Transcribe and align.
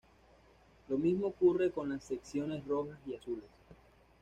Lo 0.89 0.97
mismo 0.97 1.27
ocurre 1.27 1.69
con 1.69 1.89
las 1.89 2.03
secciones 2.03 2.65
rojas 2.65 2.97
y 3.05 3.13
azules. 3.13 3.45